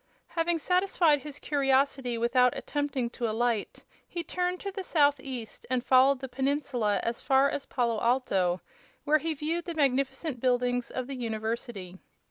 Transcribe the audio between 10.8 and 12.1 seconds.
of the university.